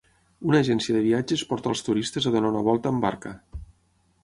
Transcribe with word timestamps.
Una 0.51 0.61
agència 0.63 0.95
de 0.95 1.01
viatges 1.07 1.43
porta 1.51 1.71
als 1.73 1.85
turistes 1.89 2.29
a 2.29 2.33
donar 2.39 2.51
una 2.55 2.65
volta 2.71 2.95
en 2.97 3.05
barca. 3.07 3.37